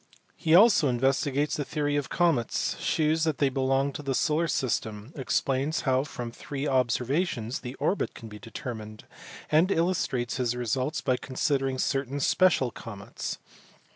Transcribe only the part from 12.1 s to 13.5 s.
special comets.